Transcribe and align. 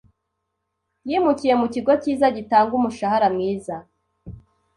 Yimukiye 1.09 1.53
mu 1.61 1.67
kigo 1.73 1.91
cyiza 2.01 2.27
gitanga 2.37 2.71
umushahara 2.79 3.27
mwiza. 3.35 3.75